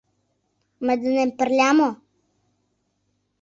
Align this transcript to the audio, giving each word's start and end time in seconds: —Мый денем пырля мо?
—Мый 0.85 0.97
денем 1.01 1.29
пырля 1.37 1.69
мо? 1.77 1.89